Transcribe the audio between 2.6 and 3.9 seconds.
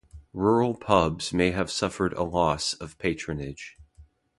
of patronage.